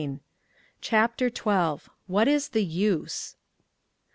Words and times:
CHAPTER 0.81 1.29
XII. 1.29 1.85
"WHAT 2.07 2.27
IS 2.27 2.49
THE 2.49 2.65
USE?" 2.65 3.35